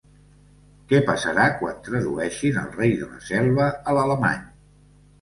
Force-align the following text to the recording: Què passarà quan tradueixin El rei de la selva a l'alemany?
Què 0.93 1.01
passarà 1.09 1.45
quan 1.59 1.77
tradueixin 1.89 2.59
El 2.65 2.75
rei 2.83 2.99
de 3.05 3.13
la 3.13 3.23
selva 3.31 3.71
a 3.95 3.99
l'alemany? 4.01 4.47